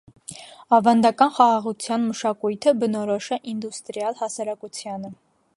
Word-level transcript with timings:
Ավանդական 0.77 1.33
խաղաղության 1.35 2.03
մշակույթը 2.07 2.75
բնորոշ 2.85 3.31
է 3.39 3.41
ինդուստրիալ 3.55 4.21
հասարակությանը։ 4.23 5.17